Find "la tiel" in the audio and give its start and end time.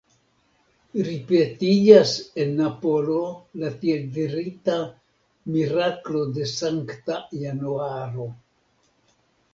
3.63-4.07